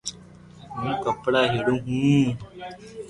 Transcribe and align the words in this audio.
ھون 0.71 0.87
ڪپڙا 1.03 1.41
ھيڙيو 1.53 1.75
ھون 1.85 2.25